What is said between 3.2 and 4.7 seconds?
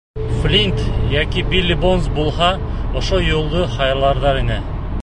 юлды һайларҙар ине.